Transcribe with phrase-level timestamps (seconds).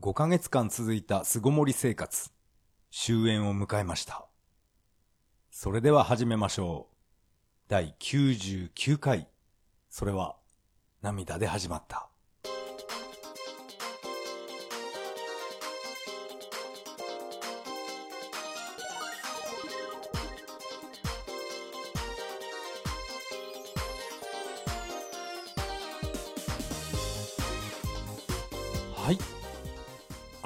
[0.00, 2.30] 5ヶ月間続いた巣ごもり生活、
[2.92, 4.28] 終焉を迎えました。
[5.50, 6.94] それでは始めましょう。
[7.66, 9.28] 第99回、
[9.90, 10.36] それは
[11.02, 12.08] 涙で始まった。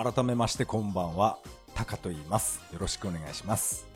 [0.03, 1.38] 改めましてこんばんは、
[1.77, 2.61] タカと言います。
[2.73, 3.87] よろしくお願いします。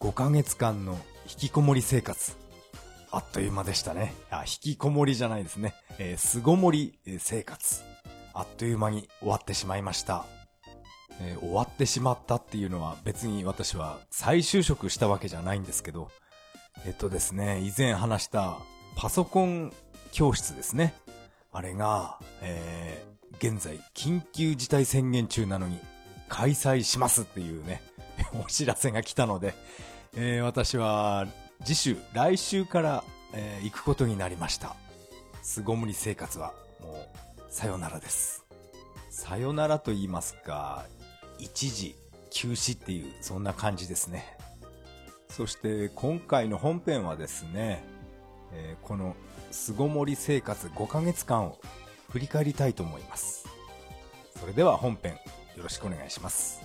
[0.00, 0.94] 5ヶ月間の
[1.28, 2.34] 引きこもり生活。
[3.10, 4.14] あっという間でしたね。
[4.30, 5.74] あ、引きこもりじゃないですね。
[5.98, 7.82] えー、巣ごもり生活。
[8.32, 10.24] あっという間に終わってしまいました。
[11.20, 16.08] えー終わってしまったっていうのは別に私は再就職したわけじゃないんですけど、
[16.86, 18.56] えっとですね、以前話した
[18.96, 19.74] パソコン
[20.12, 20.94] 教室ですね。
[21.52, 25.78] あれが、えー現在緊急事態宣言中なのに
[26.28, 27.82] 開催しますっていうね、
[28.44, 29.54] お知らせが来たので、
[30.14, 31.26] えー私は
[31.64, 34.74] 次週、来週から、えー行くことになりました。
[35.42, 38.44] 巣ごもり生活はもう、さよならです。
[39.10, 40.86] さよならと言いますか、
[41.38, 41.94] 一時
[42.30, 44.36] 休止っていう、そんな感じですね。
[45.28, 47.84] そして今回の本編はですね、
[48.52, 49.14] えーこの
[49.50, 51.58] 巣ごもり生活5ヶ月間を
[52.08, 53.46] 振り返りたいと思います。
[54.38, 55.14] それでは本編
[55.56, 56.60] よろしくお願いします。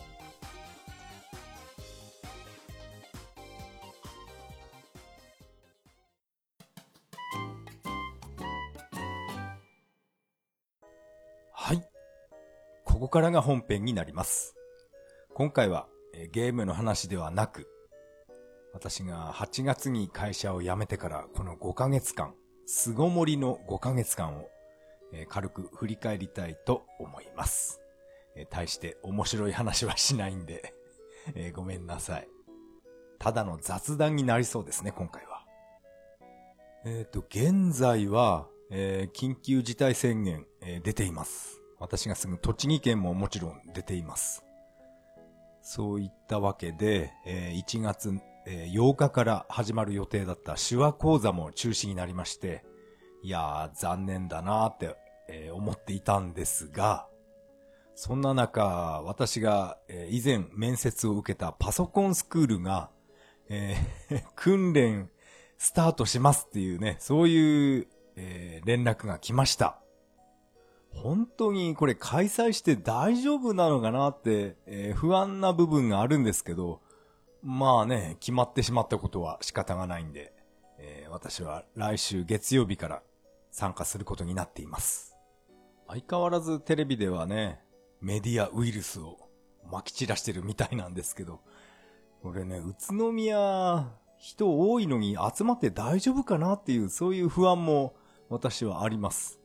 [11.52, 11.82] はい。
[12.84, 14.56] ここからが本編になります。
[15.34, 15.88] 今回は
[16.34, 17.68] ゲームの話ではなく、
[18.74, 24.50] 私が8月に会社を辞めてからこの5ヶ月間、巣ごもりの5ヶ月間を、
[25.14, 27.82] えー軽く振り返りたいと思います。
[28.36, 30.74] えー大して面白い話はしないんで、
[31.36, 32.28] えーごめんなさい。
[33.20, 35.46] ただの雑談になりそうですね、今回は。
[36.84, 41.62] えっ、と、現在は、えー緊急事態宣言、えー出ています。
[41.80, 44.44] 私が住む栃木県ももちろん出ています。
[45.62, 52.64] そういったわけで、えー1月、えー8日から始まる予定だった手話講座も中止になりまして、
[53.24, 54.96] いやー、残念だなーって、
[55.28, 57.08] えー思っていたんですが、
[57.94, 62.90] そんな中、私が、えー以前面接を受けたパソコンスクールが、
[63.50, 65.10] えー 訓練
[65.58, 69.78] スタートしますっていうね、そういう、えー連絡が来ました。
[70.94, 76.82] 本当にこれ開催して大丈夫なのかなって、えー不安な部分があるんですけど、
[77.44, 80.34] まあね、決まってしまったことは仕方がないんで、
[80.80, 83.04] えー私は来週月曜日から
[83.52, 85.16] 参加することになっています。
[85.88, 87.62] 相変わらずテレビではね、
[88.00, 89.18] メディアウイルスを
[89.70, 91.42] 撒き散らしてるみたいなんですけど、
[92.24, 97.96] これね、宇都宮、人多いのに集まって大丈夫かなっていう、そういう不安も
[98.30, 99.40] 私はあります。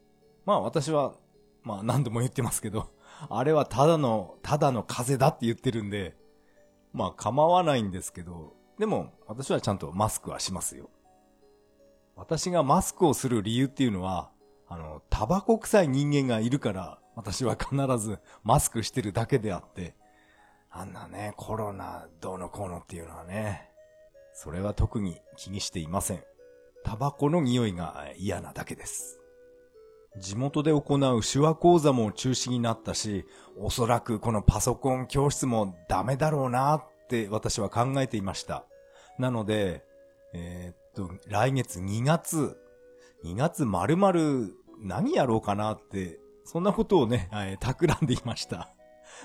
[0.44, 1.14] まあ私は、
[1.62, 2.90] まあ何度も言ってますけど、
[3.28, 6.16] あれはただの、ただの風邪だって言ってるんで、
[6.92, 10.90] まあ構わないんですけど、でも私はちゃんとマスクはしますよ。
[12.16, 14.30] 私がマスクをする理由っていうのは、
[14.68, 19.94] あの、タバコ臭い人間がいるから、私は必ずマスクしてるだけであって、
[20.70, 23.70] あんなね、コロナどうのこうのっていうのはね、
[24.32, 26.22] それは特に気にしていません。
[26.84, 29.20] タバコの匂いが嫌なだけです。
[30.18, 33.26] 地元で行う手話講座も中止になったし、
[33.58, 38.64] おそらくこのパソコン教室もダメだろうなって私は考えていました。
[39.18, 39.84] なので、
[40.32, 42.56] えーと、来月2月、
[43.24, 48.72] 2月丸々何やろうかなって、そんなことをね、えー企んでいました。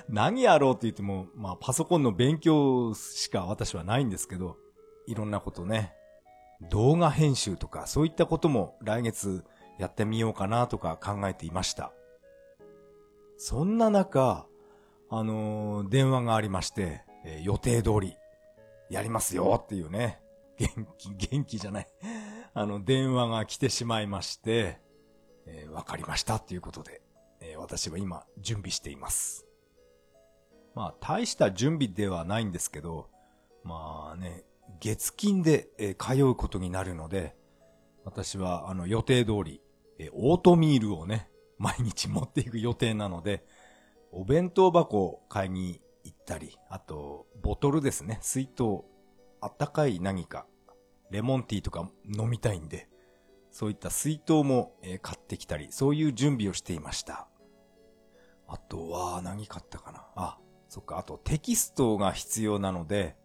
[0.09, 4.57] 何やろうって言っても、まあパソコンの勉強しか私はないんですけど、
[5.07, 5.93] いろんなことね、
[6.69, 9.43] 動画編集とかそういったことも来月
[9.79, 11.91] やってみようかなとか考えていました。
[13.37, 14.45] そんな中、
[15.09, 18.15] あのー電話がありまして、えー予定通り
[18.89, 20.20] やりますよっていうね、
[20.61, 21.87] 元気、 元気じゃない。
[22.53, 24.79] あの、電話が来てしまいまして、
[25.47, 27.01] えーわかりましたっていうことで、
[27.39, 29.47] えー私は今準備しています。
[30.73, 33.09] まあ、大した準備ではないんですけど、
[33.63, 34.45] まあね、
[34.79, 37.35] 月金で、えー通うことになるので、
[38.03, 39.61] 私はあの予定通り、
[39.99, 43.45] えオートミールをね、毎日持っていく予定なので、
[44.11, 48.83] お弁当箱を買いに行ったり、あと、ボトルですね、水筒、
[49.41, 50.47] あったかい何か、
[51.11, 52.87] レモンティーとか飲みたいんで、
[53.51, 57.27] そういった水筒も、買ってきたり、そういう準備をしていました。
[58.47, 60.05] あとは何買ったかな？
[60.15, 60.37] あ、
[60.69, 63.15] そっか、あとテキストが必要なので、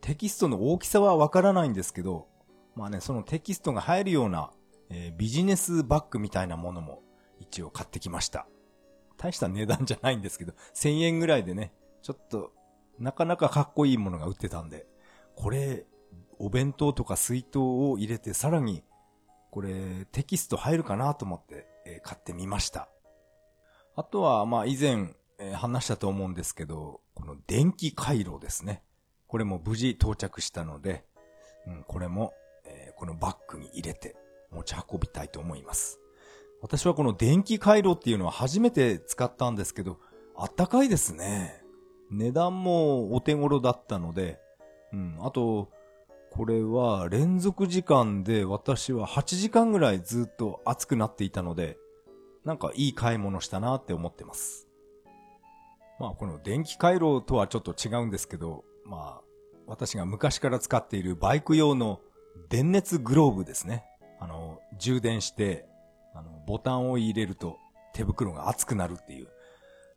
[0.00, 2.28] テキストの大きさはわからないんですけど、
[2.74, 4.50] まあね、そのテキストが入るような、
[4.90, 7.02] えー、ビジネスバッグみたいなものも
[7.40, 8.46] 一応買ってきました。
[9.16, 11.72] 大した値段じゃないんですけど、1000円ぐらいでね、
[12.02, 12.52] ちょっと、
[12.98, 14.86] なかなかかっこいいものが売ってたんで、
[15.36, 15.86] これ、
[16.38, 18.82] お弁当とか水筒を入れてさらに、
[19.50, 22.88] これ、テキスト入るかなと思って、え、買ってみました。
[23.96, 28.82] あとは、まあ以前、え、話したと思うんですけど、この電気回路ですね。
[29.26, 31.04] これも無事到着したので、
[31.66, 32.32] うん、これも、
[32.64, 34.16] え、このバッグに入れて
[34.50, 36.00] 持ち運びたいと思います。
[36.60, 39.98] 私はこの電気回路っていうのは初めて使ったんですけど、
[40.36, 41.62] あったかいですね。
[42.10, 44.40] 値段もお手頃だったので、
[44.92, 45.70] うん、あと、
[46.36, 51.78] これは連続時間で私は8時間ぐらいずっと熱くなっていたので、
[52.44, 54.66] なんかいい買い物したなって思ってます。
[56.00, 59.24] まあこの電気回路とはちょっと違うんですけど、まあ
[59.68, 62.00] 私が昔から使っているバイク用の
[62.48, 63.84] 電熱グローブですね。
[64.18, 65.66] あの、充電して、
[66.16, 67.58] あの、ボタンを入れると
[67.92, 69.28] 手袋が熱くなるっていう。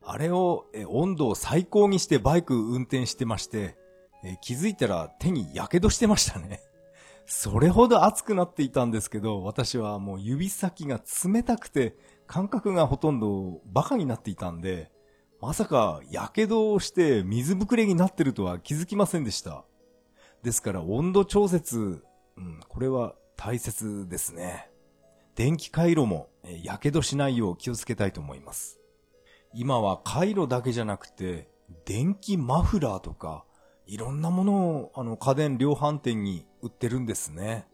[0.05, 3.75] あれを、え、温度を最高にしてバイク運転してまして、
[4.23, 6.61] え、気づいたら手に火傷してましたね。
[7.25, 14.91] それほど熱くなっていたんですけど、私はもう指先が冷たくて、感覚がほとんどバカになっていたんで、
[15.39, 19.65] まさか、火傷をして水ぶくれになってるとは気づきませんでした。
[20.41, 22.03] ですから温度調節、
[22.37, 24.71] うん、これは大切ですね。
[25.35, 26.29] 電気回路も、
[26.63, 28.79] 火傷しないよう気をつけたいと思います。
[29.53, 31.49] 今は回路だけじゃなくて、
[31.85, 33.45] 電気マフラーとか、
[33.87, 37.65] いろんなものをあの家電量販店に売ってるんですね。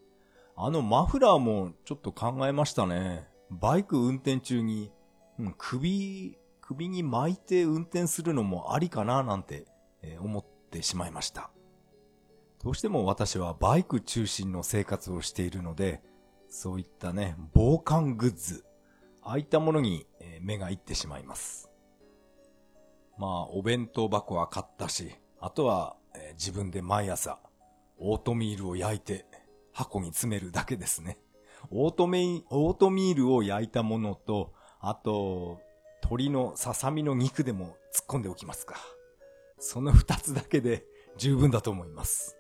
[0.56, 3.28] あのマフラーもちょっと考えましたね。
[3.50, 4.92] バイク運転中に、
[5.40, 9.66] うん、首首に巻いて運転するのもありかななんて、
[10.02, 11.52] え思ってしまいました。
[12.64, 16.02] どうしても私はバイク中心の生活をしているので、
[16.48, 18.64] そういったね、防寒グッズ、
[19.22, 20.08] ああいったものに
[20.42, 21.70] 目がいってしまいます。
[23.18, 27.40] まあ、お弁当箱は買ったし、あとは、え自分で毎朝、
[27.98, 29.26] オートミールを焼いて
[29.72, 31.18] 箱に詰めるだけですね。
[31.72, 35.60] オートメオートミールを焼いたものと、あと、
[36.04, 38.76] 鶏のささみの肉でも突っ込んでおきますか。
[39.58, 40.86] その二つだけで
[41.18, 42.38] 十分だと思います。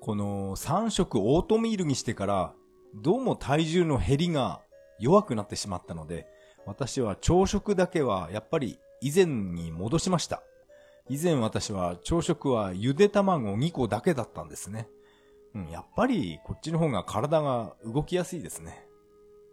[0.00, 2.54] この三食オートミールにしてから、
[2.94, 4.60] どうも体重の減りが
[4.98, 6.26] 弱くなってしまったので、
[6.66, 10.42] 私は朝食だけはやっぱり以前に戻しました。
[11.08, 14.88] 以前私は朝食はゆで卵2個だけだったんですね。
[15.54, 18.86] うん、やっぱりこっちの方が体が動きやすいですね。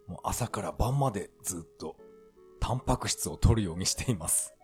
[0.07, 1.95] もう朝から晩までずっと
[2.59, 4.55] タンパク質を取るようにしています。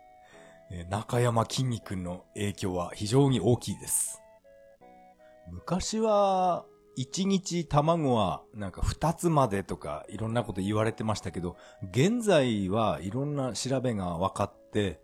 [0.72, 4.22] え中山筋肉の影響は非常に大きいです。
[5.50, 6.66] 昔は、
[6.98, 11.58] 1日卵はなんか2つまでとかいろんなこと言われてましたけど、
[11.92, 15.02] 現在はいろんな調べが分かって、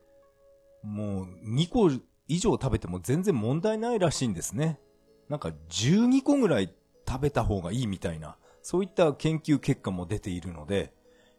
[0.88, 1.92] もう2個
[2.28, 4.80] 以上食べても全然問題ないらしいんですね。
[5.28, 6.74] なんか12個ぐらい
[7.07, 10.94] 食べた方がいいみたいな、そういった研究結果も出ているので、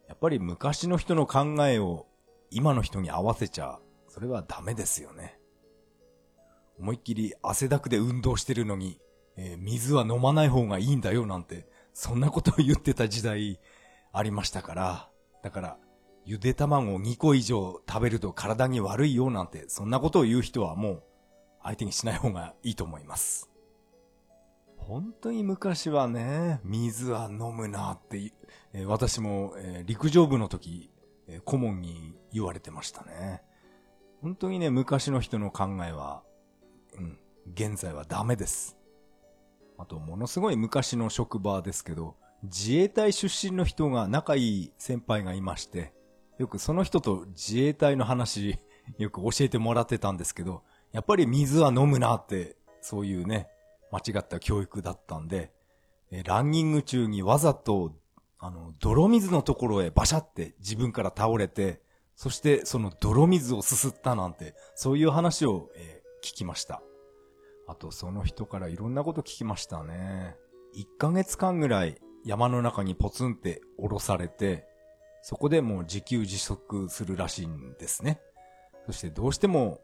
[0.07, 2.07] やっぱり昔の人の考えを
[2.51, 3.79] 今の人に合わせちゃ、
[4.09, 5.39] それはダメですよね。
[6.79, 9.01] 思いっきり汗だくで運動してるのに、
[9.37, 13.59] えー、水は飲まない方がいいんだよなんて、そんなことを言ってた時代
[14.13, 15.09] ありましたから、
[15.43, 15.79] だから、
[16.29, 21.03] ゆで卵を2個以上食べると体に悪いよなんて、そんなことを言う人はもう
[21.63, 23.49] 相手にしない方がいいと思います。
[24.77, 28.31] 本当に昔はね、水は飲むなって
[28.75, 30.91] えー、私も、えー、陸上部の時、
[31.29, 33.43] えー、顧問に言われてましたね。
[34.21, 36.23] 本当にね、昔の人の考えは、
[36.99, 37.19] うん、
[37.55, 38.77] 現在はダメです。
[39.79, 45.97] あと、ものすごい昔の職場ですけど、自衛隊出身の人が仲いい先輩がいまして、
[46.39, 48.59] よくその人と自衛隊の話、
[48.99, 53.49] よく教えてもらってたんですけど、やっぱり水は飲むなって、そういうね、
[53.91, 55.53] 間違った教育だったんで、
[56.11, 57.95] えランニング中にわざと
[58.41, 61.83] あの、泥水のところへバシャって自分から倒れて、
[62.15, 66.83] そしてその泥水をすすったなんて、そういう話を、えー、聞きました。
[67.67, 70.37] あとその人からいろんなこと聞きましたね。
[70.77, 74.68] 1ヶ月間ぐらい山の中にポツンって降ろされて、
[75.29, 78.19] そこでもう自給自足するらしいんですね。
[78.87, 79.79] そしてどうしても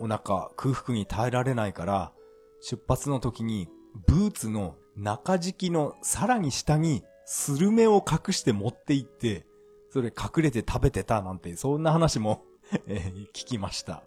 [0.00, 2.12] お腹空腹に耐えられないから、
[2.60, 3.68] 出発の時に
[4.08, 9.46] ブーツの中敷きのさらに下にスルメを隠して持って行って、
[9.92, 12.42] それ隠れて食べてたなんて、そんな話も
[12.88, 14.02] え、聞きました。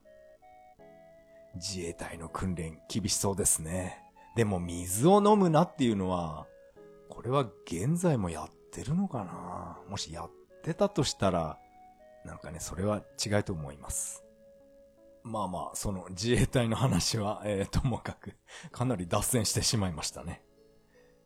[1.55, 4.03] 自衛隊の訓練厳しそうですね。
[4.35, 6.47] でも水を飲むなっていうのは、
[7.07, 9.79] これは現在もやってるのかな？
[9.89, 10.31] もしやっ
[10.61, 11.57] てたとしたら、
[12.25, 14.23] なんかね、それは違いと思います。
[15.23, 18.33] まあまあ、その自衛隊の話は、えー、ともかく、
[18.71, 20.43] かなり脱線してしまいましたね。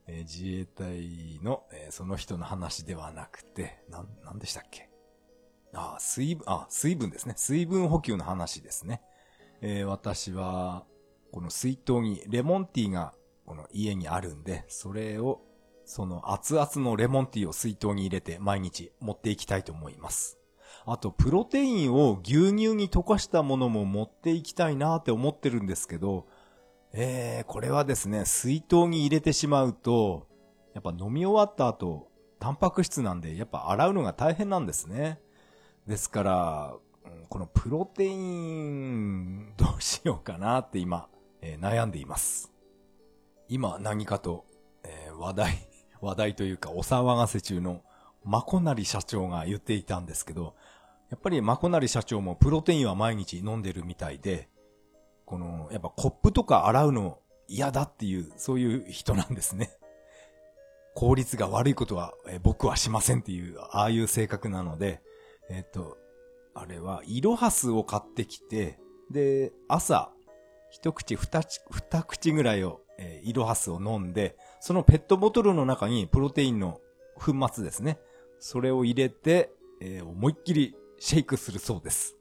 [0.08, 4.89] えー、自衛隊の、えー、その人の話ではなくて、な、なんでしたっけ？
[5.74, 7.34] あ、水分、あ、水分ですね。
[7.38, 9.01] 水分補給の話ですね。
[9.62, 10.86] えー、私は、
[11.32, 13.13] この水筒にレモンティーが、
[13.46, 15.42] この家にあるんで、それを、
[15.86, 20.38] その熱々のレモンティーを水筒に入れて毎日持っていきたいと思います。
[20.86, 26.27] あと、プロテインを牛乳に溶かしたものも持っていきたいなって思ってるんですけど、
[26.94, 30.27] えー、これはですね、水筒に入れてしまうと、
[30.74, 35.20] やっぱ飲み終わった後、タンパク質なんで、やっぱ洗うのが大変なんですね。
[35.88, 36.75] ですから、
[37.30, 41.10] このプロテイン、どうしようかなって今、
[41.42, 42.51] えー、悩んでいます。
[43.48, 44.46] 今何かと、
[44.84, 45.68] えー、話題、
[46.06, 47.82] 話題というかお騒がせ中の
[48.24, 50.56] マコナリ社長が言っていたんですけど、
[51.10, 54.50] やっぱりマコナリ社長もプロテインは毎日飲んでるみたいで、
[55.26, 59.72] この、やっぱコップとか洗うの嫌だっていう、そういう人なんですね。
[60.96, 65.02] 効率が悪いことは、え僕はしませんっていう、ああいう性格なので、
[65.50, 65.98] えっ、と、
[66.54, 68.80] あれは、イロハスを買ってきて、
[69.12, 70.12] で、朝、
[70.72, 76.79] 一口二口、二口ぐらいを、えー、イロハスを飲んで、そのペットボトルの中にプロテインの
[77.13, 78.00] 粉末ですね。
[78.39, 82.17] それを入れて、えー、思いっきりシェイクするそうです。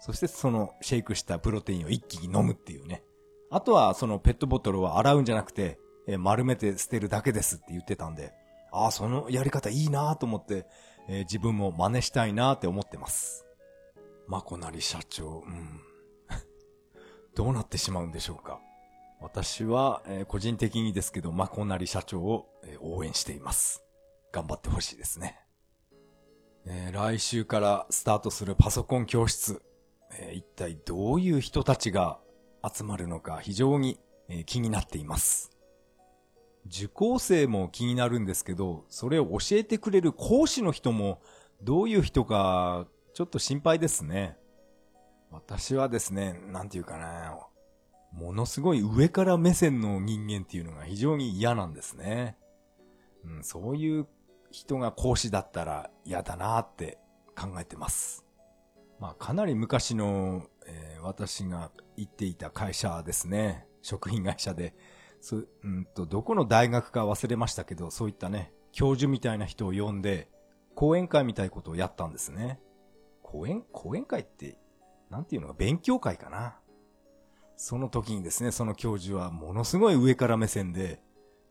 [0.00, 3.04] そしてそのシェイクしたプロテインを一気に飲むっていうね。
[3.48, 8.32] あとはそのペットボトルを洗うんじゃなくて、えー、丸めて捨てるだけですって言ってたんで、
[8.72, 10.66] ああ、そのやり方いいなと思って、
[11.08, 13.46] えー、自分も真似したいなって思ってます。
[14.26, 15.80] まこなり社長、うん。
[17.36, 18.58] どうなってしまうんでしょうか。
[19.20, 23.82] 私は、えー、個人的にですけど、まこなり社長を、えー、応援しています。
[24.32, 25.40] 頑張ってほしいですね。
[26.66, 29.62] えー、来週からスタートするパソコン教室、
[30.18, 32.18] え、一体どういう人たちが
[32.62, 35.50] 集まるのか非常に、え、気になっています。
[36.66, 41.20] 受講生も気になるんですけど、それを教えてくれる講師の人も
[41.62, 44.36] どういう人かちょっと心配ですね。
[45.30, 47.38] 私はですね、なんていうかな、
[48.16, 52.36] ものすごい上から目線の人間っていうのが非常に嫌なんですね。
[53.24, 54.06] うん、そういう
[54.50, 56.98] 人が講師だったら嫌だなって
[57.36, 58.24] 考えてます。
[58.98, 63.66] まあかなり昔の、えー、私が行っていた会社ですね。
[63.82, 64.74] 食品会社で。
[65.20, 70.30] そうんと、どこの大学か忘れましたけど、そういったね、教授みたいな人を呼んで、
[70.74, 72.60] 講演会みたいなことをやったんですね。
[73.22, 74.58] 講演、講演会って、
[75.10, 76.58] なんていうのか、勉強会かな。
[77.56, 81.00] その時にですね、その教授はものすごい上から目線で、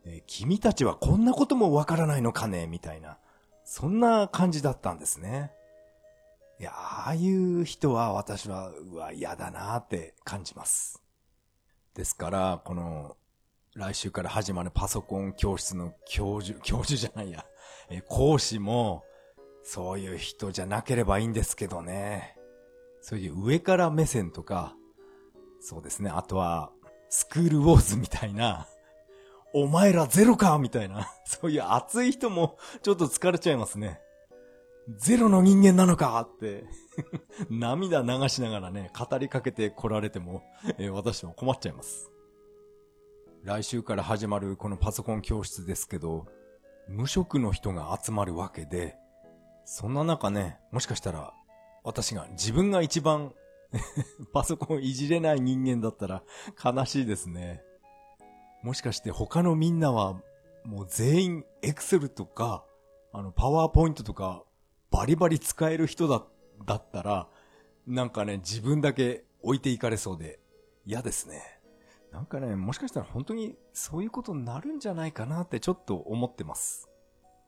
[0.04, 3.18] えー、君たちはこんなこともわからないのかねみたいな。
[3.64, 5.50] そんな感じだったんですね。
[6.60, 11.02] いや、ああいう人は私は、うわ、嫌だなって感じます。
[11.94, 13.16] ですから、この、
[13.74, 17.44] 来週から始まるパソコン教室の教授、教授じゃないや、
[17.90, 19.04] え講師も、
[19.64, 22.36] そういう人じゃなければいいんですけどね。
[23.00, 24.76] そういう上から目線とか、
[25.60, 26.70] そうですね、あとは、
[27.08, 28.66] スクールウォーズみたいな、
[29.52, 31.10] お前らゼロかみたいな。
[31.24, 34.00] そういう熱い人もちょっと疲れちゃいますね。
[34.98, 36.64] ゼロの人間なのかって
[37.50, 40.44] 涙流しながらね、語りかけて来られても、
[40.78, 42.12] えー、私も困っちゃいます。
[43.42, 46.26] 来週から始まるこのパソコン教室ですけど、
[46.88, 48.96] 無職の人が集まるわけで、
[49.64, 51.32] そんな中ね、もしかしたら、
[51.82, 53.32] 私が、自分が一番
[54.32, 56.22] パソコンいじれない人間だったら
[56.62, 57.62] 悲しいですね。
[58.62, 60.20] もしかして他のみんなは
[60.64, 62.64] もう全員エクセルとか、
[63.12, 64.44] あの、パワーポイントとか
[64.90, 66.24] バリバリ使える人だ、
[66.64, 67.28] だったら、
[67.86, 70.40] なんかね、自分だけ置いていかれそうで
[70.84, 71.60] 嫌ですね。
[72.12, 76.88] なんかね、もしかしたら本当にそういうことになるんじゃないかなってちょっと思ってます。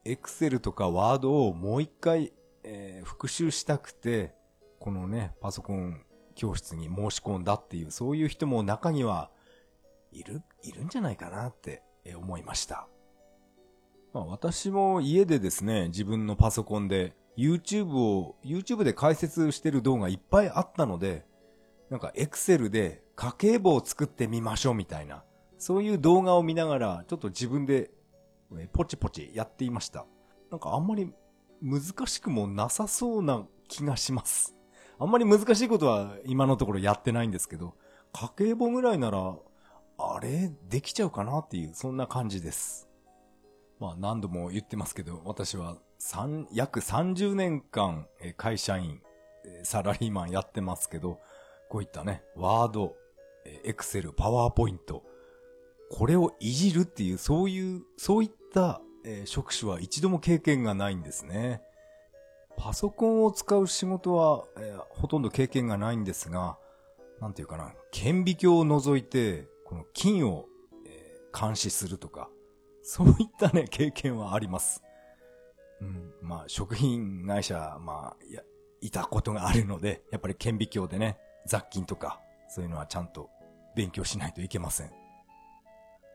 [0.05, 2.33] エクセルとかワードをもう一回、
[2.65, 4.35] えー、復習したくて、
[4.79, 6.05] このね、パソコン
[6.39, 9.31] 教室に申し込んだっていう、そういう人も中には
[10.13, 11.83] いる、いるんじゃないかなって
[12.17, 12.87] 思いました。
[14.15, 21.27] まあ私も家でですね、自分のパソコンで YouTube を、YouTube で解説してる動画いっぱいあったので、
[21.91, 25.25] なんか Excel で家計簿を作ってみましょうみたいな、
[25.59, 27.91] そういう動画を見ながら、ちょっと自分で
[28.73, 30.07] ポチポチやっていました。
[30.53, 31.13] なんかあんまり
[31.61, 34.58] 難しくもなさそうな気がします。
[35.01, 37.75] あんまり難しいことは今のところやってないんですけど、
[38.13, 39.37] 家計簿ぐらいなら、
[39.99, 42.89] あれ、できちゃうかなっていう、そんな感じです。
[43.79, 49.01] まあ何度も言ってますけど、私は三、約30年間会社員、
[49.63, 51.21] サラリーマンやってますけど、
[51.69, 52.97] こういったね、ワード、
[53.65, 55.05] エクセル、パワーポイント、
[55.91, 61.63] これをいじるっていう、そういう、そういった、えー、職種は一度も経験がないんですね。
[62.59, 66.59] パソコンを使う仕事は、えー、ほとんど経験がないんですが、
[67.21, 70.47] なんていうかな、顕微鏡を除いて、この金を、
[70.85, 72.29] えー、監視するとか、
[72.83, 74.83] そういったね、 経験はあります。
[75.81, 78.43] うん、まあ、食品会社、まあ、いや、
[78.81, 83.31] いたことがあるので、やっぱり顕微鏡でね、雑菌とか、そういうのはちゃんと
[83.77, 84.93] 勉強しないといけません。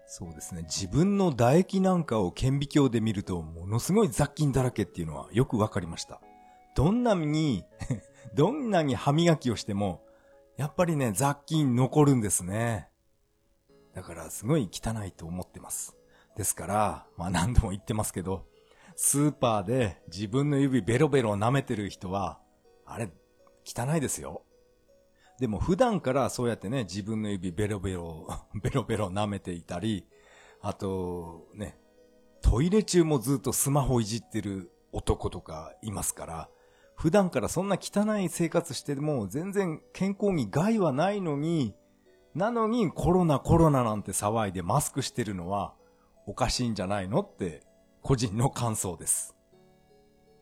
[0.05, 0.63] そうですね。
[0.63, 6.19] 自分の唾液なんかを顕微鏡で見ると、ものすごい雑菌だらけっていうのはよくわかりました。
[6.75, 7.63] どんなに
[8.34, 10.03] どんなに歯磨きをしても、
[10.58, 12.89] やっぱりね、雑菌残るんですね。
[13.94, 15.96] だからすごい汚いと思ってます。
[16.36, 18.48] ですから、まあ何度も言ってますけど、
[18.96, 22.39] スーパーで自分の指ベロベロ舐めてる人は、
[22.86, 23.10] あれ、
[23.65, 24.44] 汚いですよ。
[25.39, 28.27] でも普段からそうやってね、自分の指ベロベロ、
[28.62, 30.08] ベロベロ舐めていたり、
[30.62, 31.77] あと、ね、
[32.42, 36.50] トイレ中もずっとスマホいじってる男とかいますから、
[37.03, 41.75] 普段からそんな汚い生活しても全然健康に害はないのに、
[42.33, 45.74] なのにコロナコロナなんて騒いでマスクしてるのは
[46.27, 47.63] おかしいんじゃないのって
[48.03, 49.36] 個人の感想です。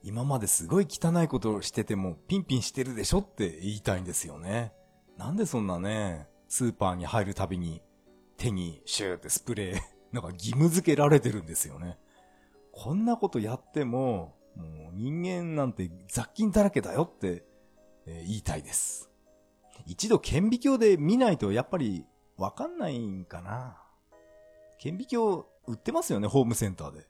[0.03, 4.71] 今まですごい汚いことをしててもピンピンしてるでしょって言いたいんですよね。
[5.17, 7.81] なんでそんなね、スーパーに入るたびに
[8.37, 11.97] 手にシューってスプレー、なんか義務付けられてるんですよね。
[12.71, 17.43] こんなことやっても、もう人間なんて雑菌だらけだよって、
[18.05, 19.09] えー、言いたいです。
[19.85, 22.05] 一度顕微鏡で見ないとやっぱり
[22.37, 23.77] わかんないんかな。
[24.79, 27.07] 顕微鏡売ってますよね、ホームセンターで。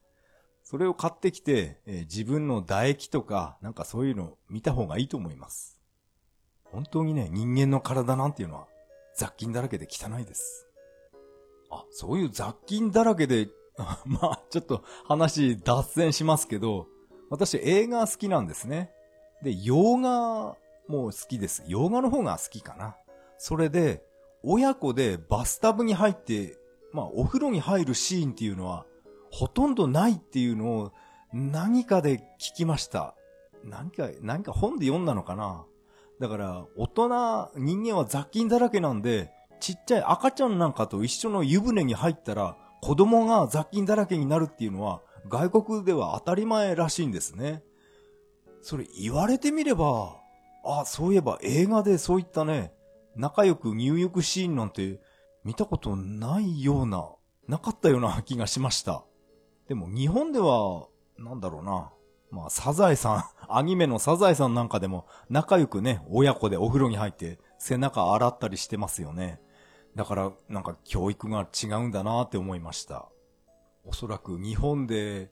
[0.64, 5.80] それを買ってきて、えー、自分の唾液とか、なんかそういうの見た方がいいと思います。
[6.66, 8.68] 本当にね、人間の体なんていうのは
[9.16, 10.68] 雑菌だらけで汚いです。
[11.70, 13.50] あ、そういう雑菌だらけで、
[14.06, 16.88] まあ、ちょっと話脱線しますけど、
[17.32, 18.92] 私映画好きなんですね。
[19.42, 20.58] で、洋画
[20.90, 21.64] も好きです。
[21.66, 22.98] 洋画の方が好きかな。
[23.38, 24.04] それで、
[24.44, 26.58] 親子でバスタブに入って、
[26.92, 28.86] まあ、お風呂に入るシーンっていうのは、
[29.32, 30.92] ほとんどないっていうのを
[31.32, 33.16] 何かで聞きました。
[33.64, 35.64] 何か、何か本で読んだのかな
[36.20, 47.64] だから、大人、人間は雑菌だらけなんで、ちっちゃい赤ちゃんなんかと一緒の湯船に入ったら、子供が雑菌だらけになるっていうのは、外国では当たり前らしいんですね。
[48.62, 50.18] それ言われてみれば、
[50.64, 52.74] あ、そういえば映画でそういったね、
[53.16, 55.00] 仲良く入浴シーンなんて
[55.44, 57.10] 見たことないような、
[57.48, 59.04] なかったような気がしました。
[59.68, 61.92] でも日本では、なんだろうな。
[62.30, 69.42] まあ、サザエさん、 アニメのサザエさんなんかでも仲良くね、親子でお風呂に入って背中洗ったりしてますよね。
[69.96, 73.11] だから、なんか教育が違うんだなって思いました。
[73.84, 75.32] おそらく日本で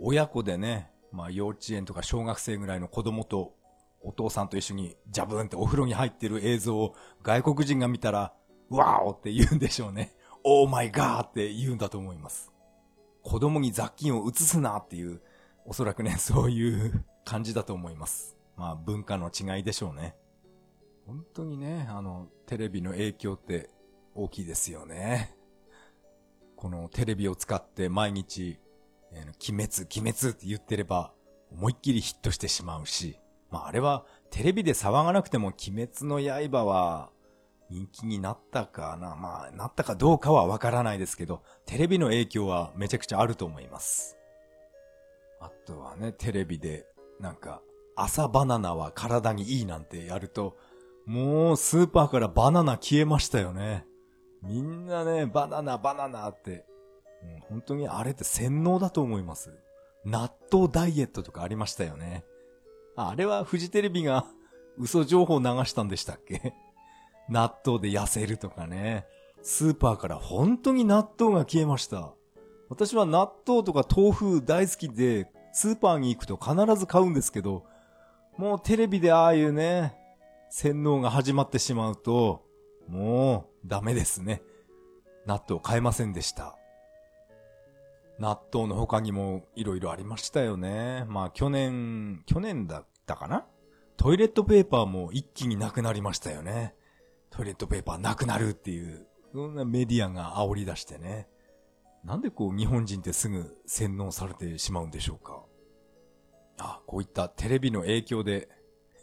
[0.00, 3.54] 親子でね、まあ幼稚園とか小学生ぐらいの子供と
[4.02, 8.32] お父さんと一緒にジャブンってお風呂に入ってる映像を外国人が見たら、
[8.70, 10.14] ワーオって言うんでしょうね。
[10.44, 12.50] オーマイガーって言うんだと思います。
[13.22, 15.20] 子供に雑菌を移すなっていう
[15.66, 18.36] おそらくね、 そういう感じだと思います。
[18.56, 20.16] まあ文化の違いでしょうね。
[21.06, 23.68] 本当にね、あの、テレビの影響って
[24.14, 25.36] 大きいですよね。
[26.60, 28.58] このテレビを使って毎日、
[29.12, 31.10] えー、鬼滅、鬼滅って言ってれば、
[31.50, 33.18] 思いっきりヒットしてしまうし、
[33.50, 37.08] まああれはテレビで騒がなくても鬼滅の刃は
[37.70, 39.16] 人気になったかな。
[39.16, 44.18] まあなったかどうかはわからないですけど、テレビの影響はめちゃくちゃあると思います。
[45.40, 46.86] あとはね、テレビで、
[47.18, 47.62] なんか、
[47.96, 50.58] 朝バナナは体にいいなんてやると、
[51.06, 53.86] もうスーパーからバナナ消えましたよね。
[54.42, 56.64] みんなね、バナナ、バナナって、
[57.22, 59.50] うん、本当にあれって洗脳だと思います。
[60.04, 62.24] 納豆ダイエットとかありましたよね。
[62.96, 64.26] あれはフジテレビが
[64.78, 66.54] 嘘情報流したんでしたっけ？
[67.28, 69.06] 納豆で痩せるとかね。
[69.42, 72.12] スーパーから本当に納豆が消えました。
[72.68, 77.64] 私は納豆とか豆腐大好きで、スーパーに行くと必ず買うんですけど、
[78.36, 79.96] もうテレビでああいうね、
[80.50, 82.42] 洗脳が始まってしまうと、
[82.90, 84.42] もうダメですね。
[85.26, 86.56] 納豆買えませんでした。
[88.18, 91.04] 納豆の他にも色々ありましたよね。
[91.08, 93.46] まあ去年、去年だったかな？
[93.96, 96.74] トイレットペーパーも一気になくなりましたよね。
[97.30, 101.28] トイレットペーパーなくなるっていう、そんなメディアが煽り出してね。
[102.02, 105.44] なんでこう日本人ってすぐ洗脳されてしまうんでしょうか？
[106.58, 108.48] あ、こういったテレビの影響で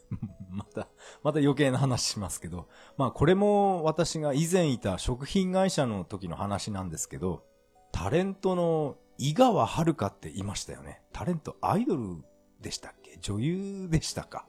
[0.49, 0.87] また、
[1.23, 2.67] また余計な話しますけど、
[2.97, 7.43] まあこれも私が以前いた食品会社の時の話なんですけど、
[7.91, 11.01] タレントの井川遥っていましたよね。
[11.11, 12.23] タレントアイドル
[12.61, 13.17] でしたっけ？
[13.21, 14.47] 女優でしたか？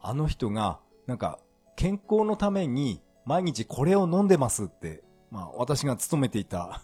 [0.00, 1.38] あの人が、なんか、
[1.76, 6.82] 健康のために毎日これを飲んでますって、まあ私が勤めていた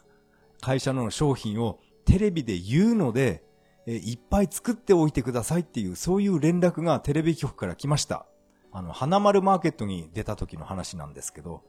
[0.61, 3.45] 会社の商品をテレビで言うので、
[3.90, 8.27] えいっぱい作っておいてくださいっていう、そういう連絡がテレビ局から来ました。
[8.70, 11.62] あの、花丸マーケットに出た時の話なんですけど、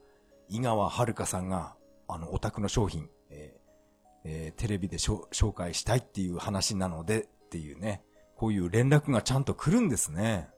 [0.50, 1.74] 井川遥さんが、
[2.08, 3.60] あの、お宅の商品、えー
[4.24, 8.02] えー、テレビで紹介したいっていう話なのでっていうね、
[8.36, 10.50] こういう連絡がちゃんと来るんですね。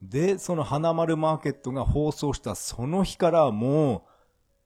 [0.00, 4.02] で、その花丸マーケットが放送したその日からもう、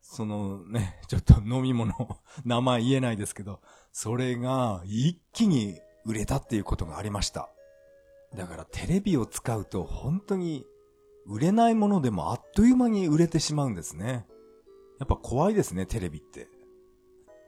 [0.02, 1.92] そのね、ちょっと飲み物、
[2.44, 7.50] 名前言えないですけど、それが一気に売れたっていうことがありました。
[8.36, 10.66] だからテレビを使うと本当に
[11.26, 14.26] 売れないものでもあっという間に売れてしまうんですね。
[14.98, 16.48] やっぱ怖いですね、テレビって。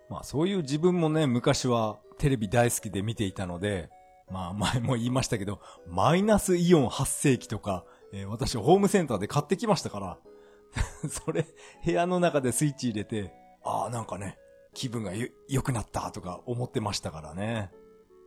[0.09, 3.91] まあそういう自分もね、昔はテレビ大好きで見ていたので、
[4.31, 10.19] まあ前も言いましたけど、マイナスイオン発生器とか、えー、私ホームセンターで買ってきましたから、
[11.09, 11.47] それ
[11.85, 13.33] 部屋の中でスイッチ入れて、
[13.65, 14.39] ああなんかね、
[14.75, 15.13] 気分が
[15.49, 17.71] 良くなったとか思ってましたからね。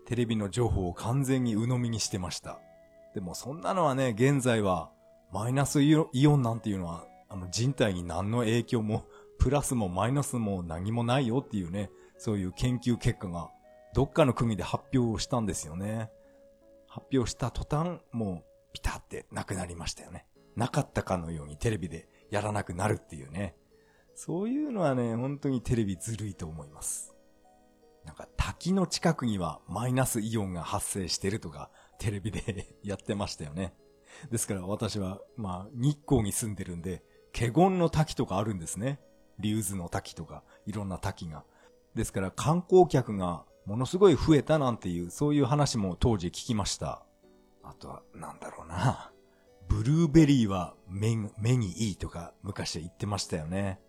[0.06, 2.60] テレビの情報を完全に鵜呑みにしてました。
[3.14, 4.92] でもそんなのはね、現在は、
[5.32, 9.06] マイナスイオンなんていうのは、あの人体に何の影響も、
[9.40, 13.50] プラスもマイナスも何もないよっていうね、そういう研究結果が、
[13.94, 16.12] どっかの国で発表をしたんですよね。
[16.88, 20.26] 発表した途端、もう、ピタってなくなりましたよね。
[20.56, 23.56] なかったかのようにテレビでやらなくなるっていうね。
[24.16, 27.13] そういうのはね、本当にテレビずるいと思います。
[28.06, 33.74] なんか滝の近くにはマイナスイオンが発生してるとか、テレビで やってましたよね。
[34.30, 39.00] ですから私は、まあ、日光に住んでるんで、華厳の滝とかあるんですね。
[39.40, 41.46] 竜頭の滝とか、いろんな滝が。
[41.96, 47.06] ですから観光客がものすごい増えたなんていう、そういう話も当時聞きました。
[47.64, 49.12] あとは、なんだろうな。
[49.68, 53.80] ブルーベリーは目目にいいとか昔は言ってましたよね。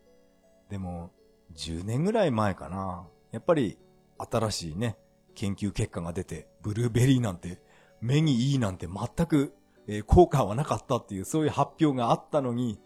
[0.70, 1.10] でも、
[1.54, 3.06] 10年ぐらい前かな。
[3.32, 3.76] やっぱり
[4.18, 4.96] 新しいね、
[5.34, 7.60] 研究結果が出て、ブルーベリーなんて、
[8.00, 9.54] 目にいいなんて全く、
[9.86, 12.80] え、効果はなかったっていう、そういう発表があったのに、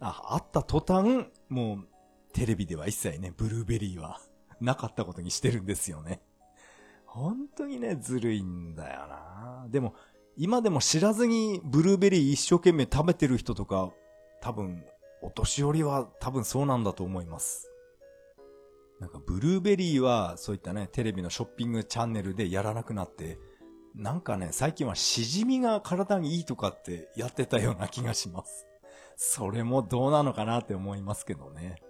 [0.00, 1.88] あ、あった途端、もう、
[2.32, 4.20] テレビでは一切ね、ブルーベリーは
[4.60, 6.22] なかったことにしてるんですよね。
[7.06, 9.94] 本当にね、ずるいんだよなでも、
[10.36, 13.90] 今でも知らずにブルーベリー一生懸命食べてる人とか、
[14.40, 14.84] 多分、
[15.22, 17.69] お年寄りは多分そうなんだと思います。
[19.00, 23.38] なんかブルーベリーはそういったね、テレビのショッピングチャンネルでやらなくなって、
[23.94, 28.66] なんかね、最近はしじみが体にいいとかってやってたような気がします。
[29.16, 31.82] それもどうなのかなって思いますけどね。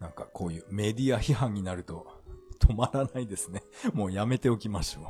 [0.00, 2.06] なんかこういうメディア批判になると
[2.60, 3.62] 止まらないですね。
[3.92, 5.04] もうやめておきましょう。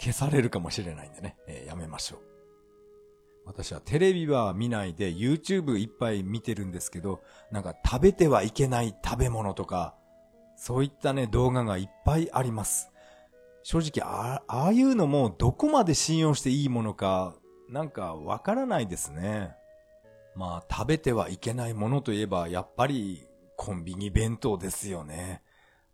[0.00, 2.20] 消されるかもしれないんでね、えー、やめましょう。
[3.46, 9.94] 私はテレビは見ないで YouTube いっぱい見てるんですけど、なんか食べてはいけない食べ物とか、
[10.66, 12.90] そういったね、動画がいっぱいあります。
[13.64, 17.34] 正直、ああいうのもどこまで信用していいものか、
[17.68, 19.54] なんかわからないですね。
[20.34, 23.26] まあ、食べてはいけないものといえば、やっぱり
[23.58, 25.42] コンビニ弁当ですよね。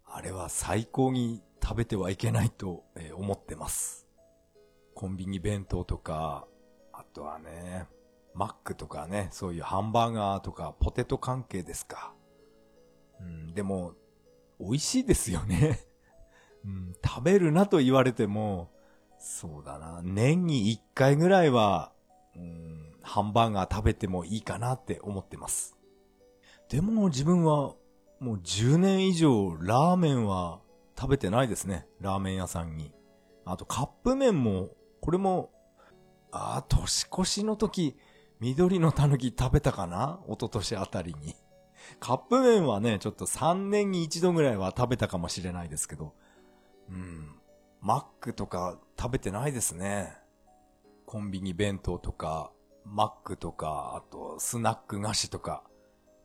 [0.07, 2.85] あれは最高に食べてはいけないと
[3.17, 4.07] 思ってます。
[4.95, 6.47] コンビニ弁当とか、
[6.93, 7.89] あとはね、
[8.35, 12.15] マックとかね、そういうハンバーガーとかポテト関係ですか。
[13.19, 13.95] うん、でも、
[14.61, 15.81] 美味しいですよね
[16.65, 16.95] うん。
[17.05, 18.71] 食べるなと言われても、
[19.19, 20.01] そうだな。
[20.03, 21.93] 年に一回ぐらいは、
[22.37, 25.77] うん、ハンバーガー食べてもいいかなって思ってます。
[26.69, 27.75] でも自分は
[28.21, 30.61] もう10年以上ラーメンは
[30.97, 31.87] 食べてないですね。
[32.01, 32.93] ラーメン屋さんに。
[33.47, 34.69] あとカップ麺も、
[35.01, 35.51] これも、
[36.31, 37.97] ああ、年越しの時、
[38.39, 40.21] 緑のたぬき食べたかな？
[40.29, 41.35] 一昨年あたりに。
[41.99, 46.15] カップ麺はね、ちょっと3年に一度ぐらいは食べたかもしれないですけど、
[46.89, 47.41] うん。
[47.81, 50.13] マックとか食べてないですね。
[51.07, 52.53] コンビニ弁当とか、
[52.85, 55.65] マックとか、あとスナック菓子とか、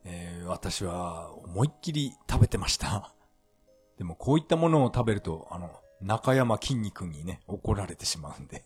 [0.04, 3.13] えー、私は思いっきり食べてました。
[3.97, 8.65] でもこういったものを食べると、あの、中山筋肉にね、怒られてしまうんで、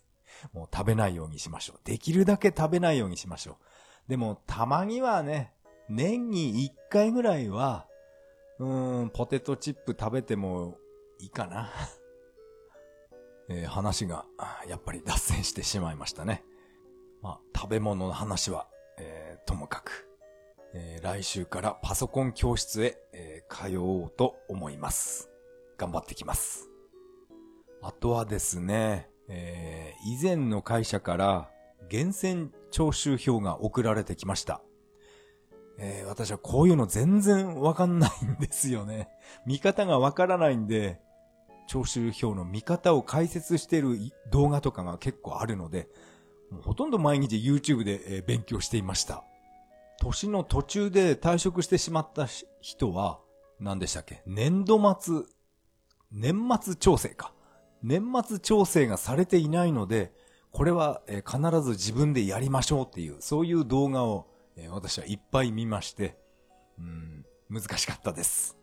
[0.52, 1.80] もう食べないようにしましょう。
[1.84, 4.10] できるだけ食べないようにしましょう。
[4.10, 5.54] でも、たまにはね、
[5.90, 7.88] 年に一回ぐらいは、
[8.60, 10.78] うん、ポテトチップ食べても
[11.20, 11.70] いいかな。
[13.50, 14.26] えー、話が、
[14.68, 16.44] やっぱり脱線してしまいましたね。
[17.22, 20.08] まあ、食べ物の話は、えー、ともかく、
[20.74, 25.32] えー、来週からパソコン教室へ、えー、通おうと思います。
[25.78, 26.70] 頑張ってきます。
[27.82, 31.52] あとはですね、えー、以前の会社から
[31.88, 34.62] 厳選徴収票が送られてきました。
[35.82, 39.10] えー、私はこういうの全然わかんないんですよね。
[39.46, 41.00] 見方がわからないんで、
[41.68, 43.98] 徴収票の見方を解説している
[44.32, 45.88] 動画とかが結構あるので、
[46.52, 49.24] もうほとんど毎日 YouTube で、え勉強していました。
[50.02, 52.28] 年の途中で退職してしまった
[52.62, 53.20] 人は、
[53.60, 54.22] 何でしたっけ？
[54.26, 55.24] 年度末、
[56.12, 57.34] 年末調整か。
[57.84, 60.12] 年末調整がされていないので、
[60.52, 64.28] これは、必ず自分でやりましょうっていう、そういう動画を
[64.60, 66.18] えー、私はいっぱい見まして、
[66.78, 68.58] うん、難しかったです。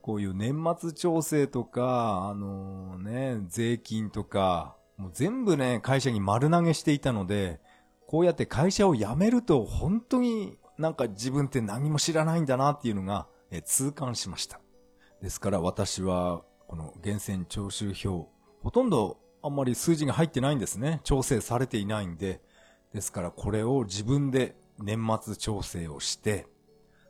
[0.00, 7.60] こういう年末調整とか、あのー、ね、税金とか、もう全部ね、会社に丸投げしていたので、
[8.06, 14.60] こうやって会社を辞めると本当になんか自分って何も知らないんだなっていうのが、え痛感しました。
[15.22, 18.28] ですから私は、この源泉徴収票、
[18.62, 21.00] ほとんどあんまり数字が入ってないんですね。
[21.04, 22.40] 調整されていないんで。
[22.92, 26.46] ですからこれを自分で年末調整をして、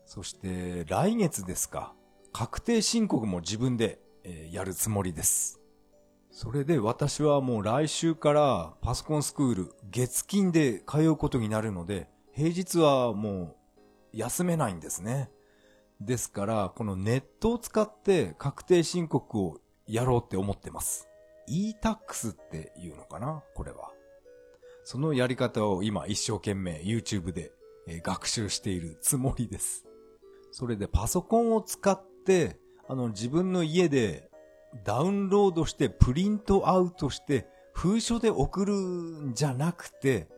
[0.07, 1.95] そして来月ですか、
[2.33, 5.61] 確定申告も自分で、えー、やるつもりです。
[6.31, 13.57] それで私はもう来週からパソコンスクール月金で通うことになるので、平日はも
[14.13, 15.31] う休めないんですね。
[16.01, 21.09] ですから、このネットを使って確定申告をやろうって思ってます。
[21.49, 23.91] e-tax っていうのかなこれは。
[24.85, 27.51] そのやり方を今一生懸命 YouTube で
[27.89, 29.87] え学習しているつもりです。
[30.53, 34.31] それでパソコンを使って、あの自分の家で
[34.85, 40.29] ダウンロードしてプリントアウトして封書で送るんじゃなくて、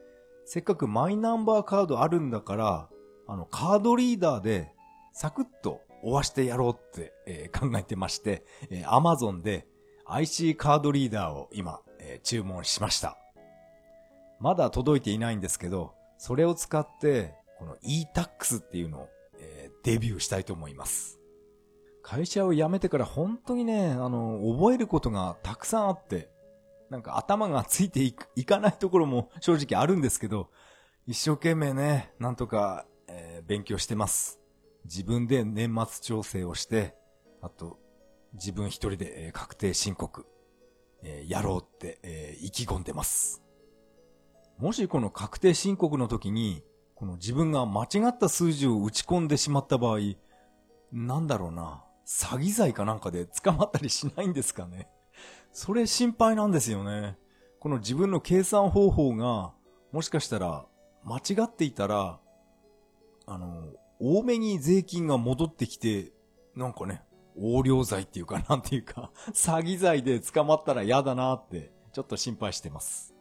[0.44, 2.88] せっかくマイナンバーカードあるんだから、
[3.26, 4.72] あのカードリーダーで
[5.12, 9.66] サクッと終わしてやろうって、え、考えてまして、えー、Amazon で
[10.06, 13.16] IC カードリーダーを今、え、注文しました。
[14.40, 21.20] まだ届いていないんですけど、それを使ってこの e-tax っていうのを、えー、デビューしたいと思います。
[22.02, 26.30] 会社を辞めてから本当にね、あの、覚えることがたくさんあって、
[26.88, 30.48] なんか頭がついていいかないところも 正直あるんですけど、
[31.06, 34.40] 一生懸命ね、なんとか、えー、勉強してます。
[34.86, 36.96] 自分で年末調整をして、
[37.42, 37.78] あと、
[38.32, 40.26] 自分一人で、え、確定申告、
[41.02, 43.42] えー、やろうって、えー、意気込んでます。
[44.56, 46.64] もしこの確定申告の時に、
[47.00, 50.00] この自分が間違った数字を打ち込んでしまった場合、
[50.92, 54.86] なんだろうな、詐欺罪かなんかで捕まったりしないんですかね。
[55.50, 57.16] それ心配なんですよね。
[57.58, 59.54] この自分の計算方法が、
[59.92, 60.66] もしかしたら
[61.02, 62.20] 間違っていたら、
[63.24, 66.12] あの、多めに税金が戻ってきて、
[66.54, 67.02] なんかね、
[67.34, 73.14] 横領罪っていうか なんていうか、詐欺罪で捕まったら嫌だなって、ちょっと心配してます。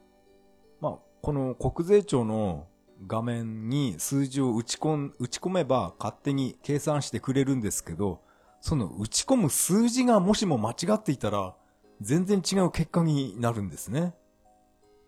[0.82, 2.66] まあ、この国税庁の
[3.06, 8.20] 画面に数字を打ち込ん、打ち込めば勝手に計算してくれるんですけど、
[8.60, 11.54] その打ち込む数字がもしも間違っていたら、
[12.00, 14.14] 全然違う結果になるんですね。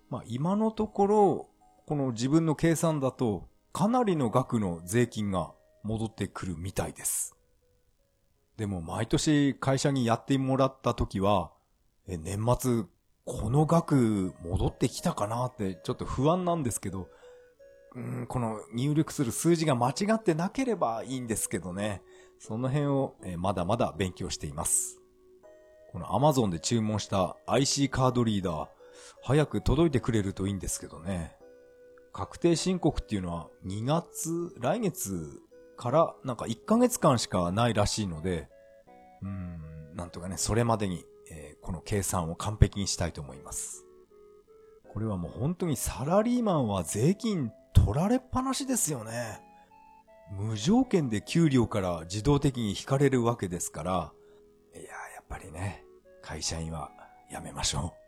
[0.09, 1.49] まあ今のところ、
[1.87, 5.53] この自分の計算だと、かなりの額の税金が
[5.83, 7.37] 戻ってくるみたいです。
[8.57, 11.53] でも毎年会社にやってもらった時は、
[12.07, 12.85] え、年末
[13.25, 17.09] この額戻ってきたかなってちょっと不安なんですけど、
[17.95, 22.03] うん、この入力する数字が間違ってなければいいんですけどね。
[22.39, 25.01] その辺を、え、まだまだ勉強しています。
[25.93, 28.69] この Amazon で注文した IC カードリーダー、
[29.23, 31.37] 早く届いてくれるといいんですけどね。
[32.13, 35.41] 確定申告っていうのは2月、来月
[35.77, 38.49] からなんか1ヶ月間しかないらしいので、
[39.23, 43.85] うん、なんとかね、それまでに、えー、この計算を完璧にしたいと思います。
[44.93, 49.41] これはもう本当にサラリーマンは税金取られっぱなしですよね。
[50.31, 54.13] 無条件で給料から自動的に引かれるわけですから、
[54.75, 54.89] いや、や
[55.21, 55.85] っぱりね、
[56.23, 56.91] 会社員は
[57.31, 58.03] やめましょう。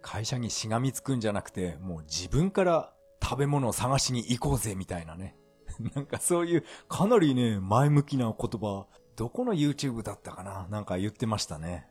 [0.00, 5.36] 会社にしがみつくんじゃなくて、もう自分から食べ物を探しに行こうぜみたいなね。
[5.94, 10.66] なんかそういうかなりね、前向きな言葉、どこの YouTube だったかな？
[10.70, 11.88] なんか言ってましたね。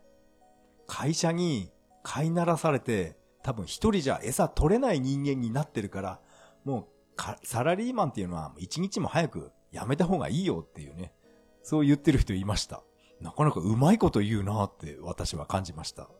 [0.86, 1.70] 会社に
[2.02, 6.20] 飼いならされて多分一人じゃ餌取れない人間になってるから、
[6.68, 6.80] も
[7.16, 11.14] うサラリーマンっていうのは一日も早く辞めた方がいいよっていうね、
[11.62, 12.82] そう言ってる人いました。
[13.22, 16.10] なかなかうまいこと言うなって私は感じました。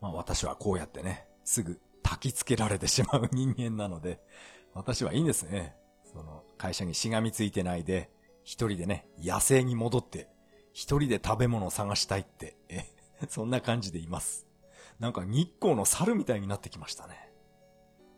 [0.00, 4.20] まあ私はこうやってね、すぐ焚き付けられてしまう人間なので、
[4.74, 5.76] 私はいいんですね。
[6.12, 8.10] その会社にしがみついてないで、
[8.42, 10.28] 一人でね、野生に戻って、
[10.72, 12.86] 一人で食べ物を探したいって、え、
[13.28, 14.48] そんな感じでいます。
[14.98, 17.23] なんか日光の猿みたいになってきましたね。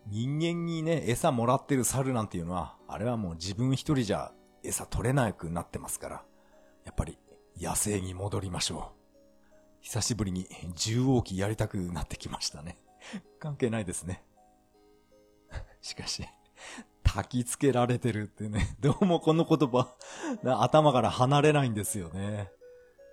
[0.09, 6.23] 人間にね、餌もらってる猿なんていうのは、あれはもう自分一人じゃ餌取れなくなってますから、
[6.85, 7.19] やっぱり
[7.61, 8.97] 野生に戻りましょう。
[9.81, 12.79] 久しぶりに重王機やりたくなってきましたね。
[13.41, 14.25] 関係ないですね。
[15.81, 16.25] しかし、
[17.05, 19.97] 焚き付けられてるってね、 どうもこの言葉、
[20.61, 22.51] 頭から離れないんですよね。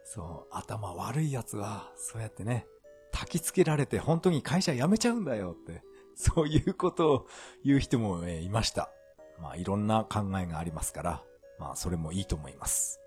[0.05, 2.67] そう、頭悪い奴は、そうやってね、
[3.11, 5.83] 焚き付けられて本当に会社辞めちゃうんだよって、
[6.15, 7.27] そういうことを
[7.63, 8.91] 言う人も、いました。
[9.39, 11.23] まあいろんな考えがありますから、
[11.59, 12.99] まあそれもいいと思います。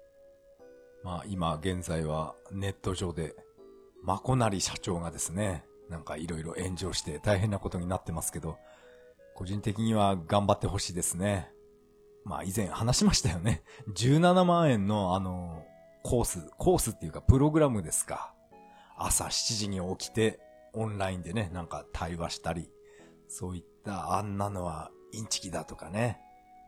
[1.02, 3.34] まあ今現在はネット上で、
[4.02, 8.58] まこなり社長がですね、なんかいろいろ炎上して大変なことになってますけど、
[9.34, 11.52] 個人的には頑張ってほしいですね。
[12.24, 13.62] まあ以前話しましたよね。
[13.94, 15.64] 17万円のあの、
[16.02, 18.32] コース、コースっていうかプログラムですか。
[18.96, 20.40] 朝7時に起きて、
[20.72, 22.70] オンラインでね、なんか対話したり、
[23.28, 26.20] そういったあんなのはインチキだとかね、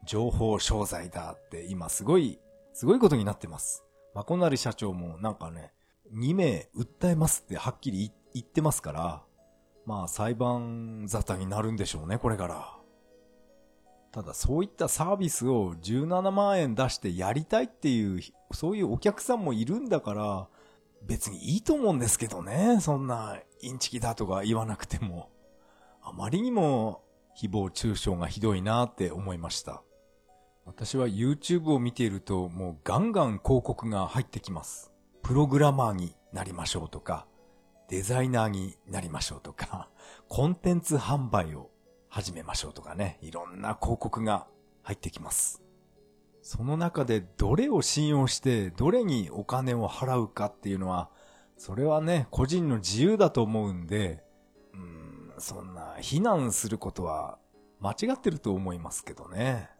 [0.05, 2.39] 情報商材だって今すごい、
[2.73, 3.85] すごいことになってます。
[4.15, 5.73] まこなり社長もなんかね、
[6.15, 9.23] 2名訴えますってはっきり言ってますから、
[9.87, 12.79] まあ裁判沙汰になるんでしょうね、これから。
[14.11, 18.21] ただそういったサービスを17万円出してやりたいっていう、
[18.53, 20.49] そういうお客さんもいるんだから、
[21.03, 25.29] 別にいいと思うんですけどね、そんなインチキだとか言わなくても。
[26.09, 27.03] あまりにも
[27.39, 29.83] 誹謗中傷がひどいなって思いました。
[30.65, 34.91] 私は YouTube を見ているともうガンガン広告が入ってきます。
[35.23, 37.27] プログラマーになりましょうとか、
[37.89, 39.91] デザイナーになりましょうとか、
[40.29, 41.71] コンテンツ販売を
[42.09, 44.47] 始めましょうとかね、いろんな広告が
[44.83, 45.63] 入ってきます。
[46.41, 51.11] その中でどれを信用してどれにお金を払うかっていうのは、
[51.59, 54.23] それはね、個人の自由だと思うんで、
[55.41, 57.39] そんな非難することは
[57.81, 59.71] 間違ってると思いますけどね。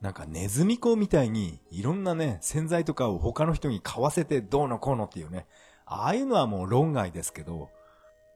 [0.00, 5.46] なんかネズミ子みたいにいろんなね、洗剤とかを他の人に買わせてどうのこうのっていうね、
[5.86, 7.70] ああいうのはもう論外ですけど、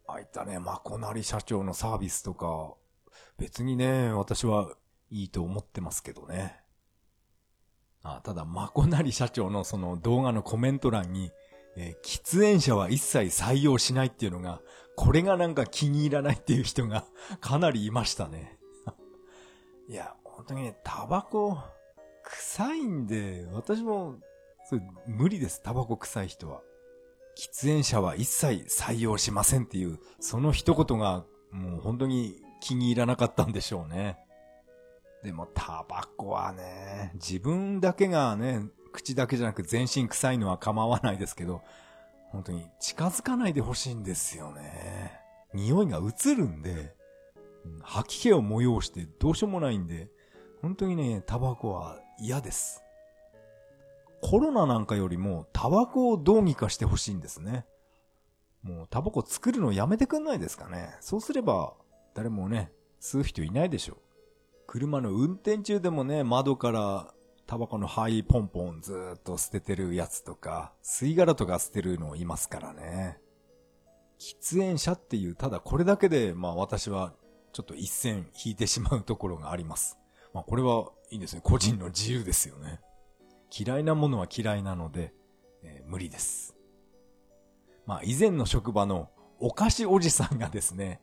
[0.07, 2.75] ああいったね、まこなり社長のサービスとか、
[3.39, 4.71] 別にね、私は
[5.11, 6.61] いいと思ってますけどね。
[8.03, 11.33] あただ、まこなり社長のその動画のコメント欄に、
[11.77, 14.61] えー、喫煙者は一切採用しないっていうのが、
[14.97, 17.05] これがなんか気に入らないっていう人が
[17.41, 18.59] かなりいましたね。
[19.89, 21.59] いや、本当にね、タバコ、
[22.25, 24.17] 臭いんで、私も、
[24.65, 26.63] それ無理です、タバコ臭い人は。
[27.37, 34.19] 喫煙者は一切採用しませんっていう、その一言がもう本当に気に入らなかったんでしょうね。
[35.23, 41.63] でもタバコはね、自分だけがね、口だけじゃなく全身臭いのは構わないですけど、
[42.37, 45.19] 本当に近づかないでほしいんですよね。
[45.55, 46.95] 匂いが移るんで、
[47.81, 50.11] 吐き気を催してどうしようもないんで、
[50.61, 52.83] 本当にね、タバコは嫌です。
[54.21, 57.65] コロナなんかよりもタバコをどうにかしてほしいんですね。
[58.63, 60.95] もうタバコ作るのやめてくんないですかね。
[61.01, 61.73] そうすれば
[62.13, 62.71] 誰もね、
[63.01, 63.97] 吸う人いないでしょう。
[64.67, 67.15] 車の運転中でもね、窓から
[67.47, 73.21] タバコの灰ポンポンずーっと捨ててるやつとか、吸い殻とか捨てるのいますからね。
[74.19, 77.13] 喫煙者っていう、ただこれだけで、まあ私は
[77.53, 79.97] ちょっと一線引いてしまうところがあります。
[80.35, 81.41] まあこれはいいんですね。
[81.45, 82.81] 個人の自由ですよね。
[83.57, 85.15] 嫌いなものは嫌いなので、
[85.63, 86.57] えー、無理です。
[87.87, 91.01] まあ以前の職場のお菓子おじさんがですね、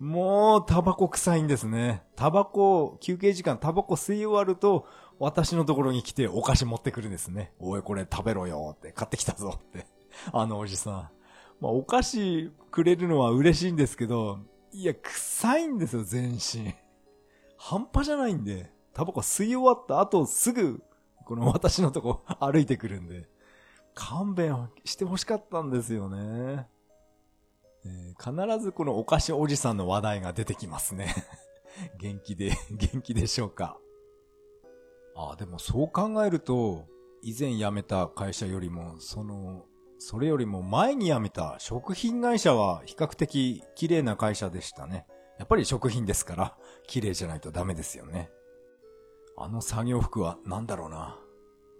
[0.00, 2.02] もうタバコ臭いんですね。
[2.16, 4.86] タバコ、休憩時間タバコ吸い終わると、
[5.18, 7.52] 私のところに来てお菓子持ってくるんですね。
[7.58, 9.86] おいこれ食べろよって買ってきたぞって。
[10.32, 10.94] あのおじさん。
[11.60, 14.40] まあお菓子くれるのは嬉しいんですけど、
[14.72, 16.74] いや、臭いんですよ、全身。
[17.56, 20.82] 半端じゃないんで、タバコ吸い終わった後すぐ
[21.24, 23.28] この私のとこ 歩いてくるんで、
[23.94, 26.68] 勘弁して欲しかったんですよね。
[27.86, 31.14] えー、必ずこのお菓子おじさんの話題が出てきますね。
[31.98, 33.78] 元気で、元気でしょうか。
[35.16, 36.86] ああ、でもそう考えると、
[37.22, 39.64] 以前辞めた会社よりも、その、
[39.98, 45.06] それよりも前に辞めた食品会社は比較的綺麗な会社でしたね。
[45.38, 46.56] やっぱり食品ですから、
[46.86, 48.30] 綺麗じゃないとダメですよね。
[49.36, 51.18] あの作業服は何だろうな。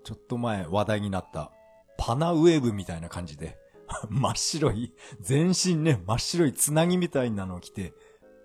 [0.05, 1.53] ちょっと前話題になった
[1.99, 3.59] パナウェーブみたいな感じで、
[4.09, 7.95] 真っ白い、全身ね、真っ白いつなぎみたいなのを着て、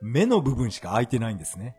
[0.02, 1.76] 目の部分しか開いてないんですね。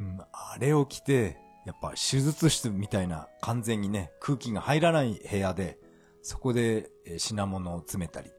[0.00, 1.38] うん、あれを着て、
[1.68, 5.78] やっぱ手術室みたいな完全にね、空気が入らない部屋で、
[6.22, 8.30] そこで品物を詰めたり、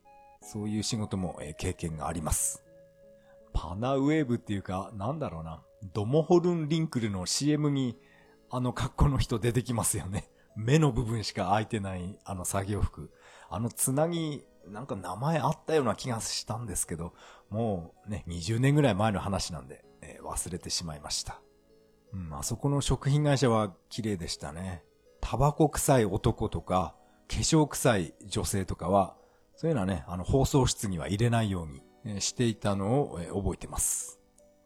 [0.41, 2.63] そういう仕事も経験があります。
[3.53, 5.61] パナウェーブっていうか、なんだろうな。
[5.93, 7.99] ドモホルンリンクルの CM に
[8.49, 10.27] あの格好の人出てきますよね。
[10.55, 13.11] 目の部分しか開いてないあの作業服。
[13.47, 17.13] あのつなぎ、なんか名前あったような気がしたんですけど、
[17.51, 21.39] もうね、20年ぐらい前の話なんで、えー、忘れてしまいました。
[22.13, 24.83] うん、あそこの食品会社は綺麗でしたね。
[25.21, 26.95] タバコ臭い男とか、
[27.27, 29.15] 化粧臭い女性とかは、
[29.55, 31.83] そういうのはね、あの放送室には入れないように、
[32.21, 34.19] していたのを、覚えてます。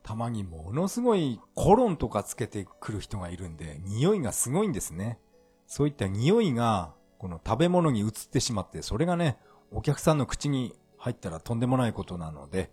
[0.03, 5.19] たまにものすごいコロンとかつけてくる人がいるんで、匂いがすごいんですね。
[5.65, 9.37] そういった匂いが、この食べ物に移ってしまって、それがね、
[9.71, 12.71] お客さんの口に入ったらとんでもないことなので、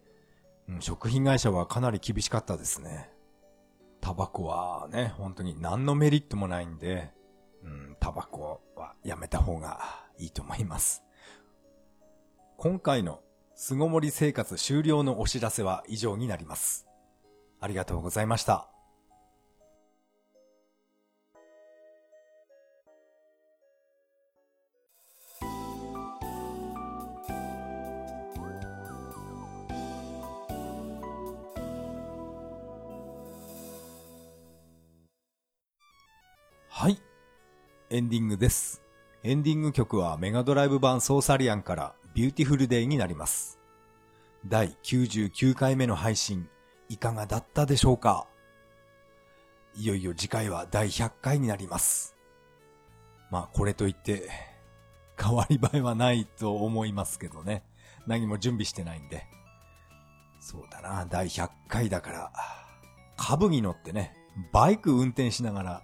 [0.68, 3.10] うん、食品会社はかなり厳しかったですね。
[4.01, 7.11] タバコはね、本当に何のメリットもないんで、
[7.62, 9.80] うん、タバコはやめた方が
[10.18, 11.03] いいと思います。
[12.57, 13.20] 今回の
[13.55, 16.86] 巣ごもり生活終了のお知らせは以上になります。
[17.61, 18.70] ありがとうございました。
[37.93, 38.84] エンディングです。
[39.24, 43.59] エンディング曲はメガドライブ版ソーサリアンからビューティフルデイになります。
[44.47, 46.49] 第99回目の配信、
[46.88, 48.28] いかがだったでしょうか？
[49.74, 52.14] いよいよ次回は第100回になります。
[53.28, 54.30] まあこれといって、
[55.20, 57.64] 変わり映えはないと思いますけどね。
[58.07, 59.26] 何も準備してないんで。
[60.38, 62.32] そうだな、第100回だから、
[63.16, 64.14] 株に乗ってね、
[64.53, 65.82] バイク運転しながら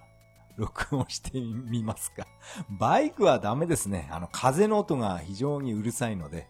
[0.57, 2.27] 録音してみますか。
[2.69, 4.09] バイクはダメですね。
[4.11, 6.49] あの、風の音が非常にうるさいので、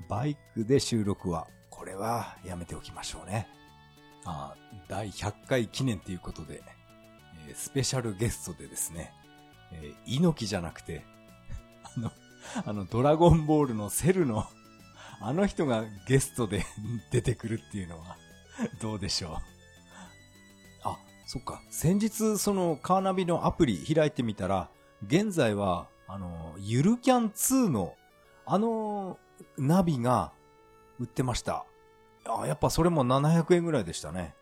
[0.00, 3.48] うん、バイクで収録は、これはやめておきましょうね。
[4.24, 4.54] あ
[4.88, 6.62] 第100回記念ということで、
[7.48, 9.12] えー、スペシャルゲストでですね、
[9.72, 11.04] えー、猪木じゃなくて、
[11.96, 12.12] あの、
[12.66, 14.46] あの、ドラゴンボールのセルの、
[15.20, 16.64] あの人がゲストで
[17.10, 18.16] 出てくるっていうのは、
[18.80, 19.51] どうでしょう。
[21.32, 21.62] そっか。
[21.70, 24.68] 先日、そのカーナビのアプリ開いてみたら、
[25.06, 27.94] 現在は、あの、ゆるキャン2の、
[28.44, 29.18] あの、
[29.56, 30.32] ナビが
[31.00, 31.64] 売ってました。
[32.26, 34.34] あ、やっぱそれも700円ぐらいでしたね。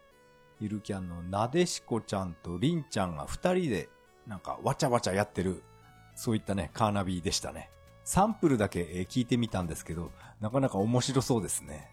[0.59, 3.89] ゆるキャンのなでしこちゃんとりんちゃんが二人で、
[4.27, 5.63] なんかわちゃわちゃやってる、
[6.17, 7.71] そういったね、カーナビでしたね。
[8.03, 10.11] サンプルだけ聞いてみたんですけど、
[10.41, 11.89] なかなか面白そうですね。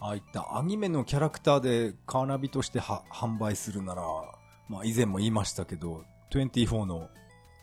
[0.00, 4.02] ああいったアニメのキャラクターでカーナビとして販売するなら、
[4.68, 7.10] まあ以前も言いましたけど、24の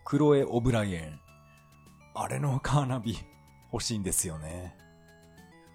[0.06, 1.20] クロエ・オブライエン。
[2.14, 3.18] あれのカーナビ
[3.72, 4.76] 欲しいんですよね。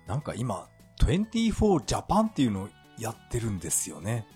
[0.07, 0.69] なんか今、
[1.01, 4.27] 24ジャパンっていうのをやってるんですよね。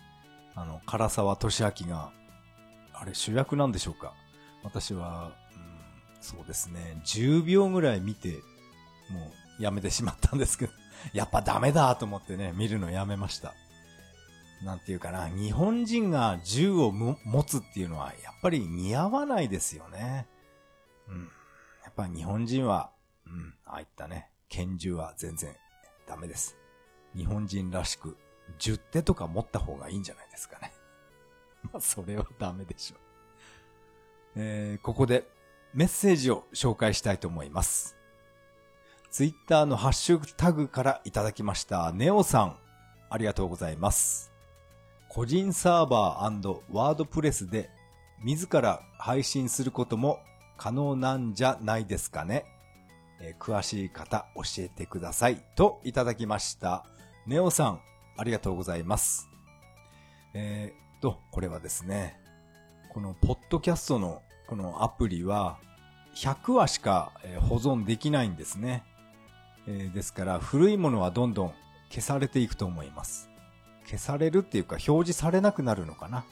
[0.55, 2.13] あの、唐沢俊明が、
[2.93, 4.15] あれ主役なんでしょうか
[4.65, 8.33] 私は、うん、そうですね、10秒ぐらい見て、
[9.11, 10.73] もうやめてしまったんですけど、
[11.13, 13.55] やっぱダメだと思ってね、見るのやめました。
[14.65, 20.27] なんていうかな、日本人が銃を持つっていうのは、やっぱり似合わないですよね。
[21.09, 21.31] うん。
[21.85, 22.91] やっぱ日本人は、
[23.27, 25.55] うん、ああいったね、拳銃は全然
[26.07, 26.57] ダメです。
[27.15, 28.17] 日本人らしく、
[28.59, 30.73] 10手とか持った方がいいんじゃないですかね。
[31.73, 32.99] まあ、それはダメでしょう。
[34.37, 35.29] えー、ここで
[35.75, 37.96] メッセージを紹介したいと思います。
[39.17, 41.91] ツイッターのハッシュタグからいただきました。
[41.91, 42.57] ネオさん、
[43.09, 44.31] ありがとうございます。
[45.09, 47.71] 個人サーバーワードプレスで
[48.23, 50.19] 自ら配信することも
[50.59, 52.45] 可能なんじゃないですかね。
[53.19, 55.43] えー、詳しい方教えてください。
[55.55, 56.85] といただきました。
[57.27, 57.81] ネオさん、
[58.19, 59.31] ありがとうございます。
[60.35, 62.21] えー、と、これはですね、
[62.93, 65.57] このポッドキャストのこのアプリは
[66.17, 67.13] 100話しか
[67.49, 68.85] 保存できないんですね。
[69.67, 71.55] えー、ですから古いものはどんどん
[71.91, 73.29] 消されていくと思います。
[73.85, 76.25] 消されるっていうか表示されなくなるのかな。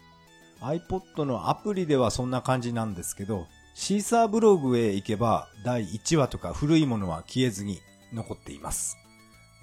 [0.61, 7.81] iPod のアプリではそんな感じなんですけど、シーサーブログへ行けば第1話とか古いものは消えずに
[8.13, 8.97] 残っています。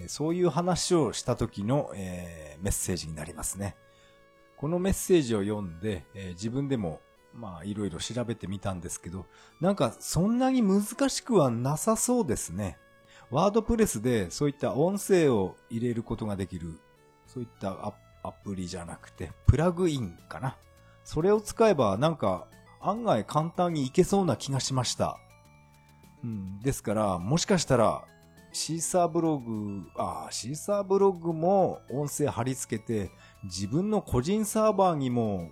[0.07, 3.75] そういう話をした時の、えー、メッセージになりますね。
[4.57, 7.01] このメッセージを読んで、えー、自分でも
[7.33, 9.25] まあいろいろ調べてみたんですけど、
[9.59, 12.77] なんかそんなに難しくはなさそうですね。
[13.31, 16.79] ワードプレスでそういった音声を入れることができる、
[17.25, 20.57] そういったアプリじゃなくて、プラグインかな。
[21.03, 22.47] それを使えばなんか
[22.81, 25.17] 案外簡単にいけそうな気がしました。
[26.23, 28.03] うん、ですから、もしかしたら、
[28.53, 33.11] シーサーブログ、あシーサーブログも音声貼り付けて、
[33.43, 35.49] 自分の個人サーバーにも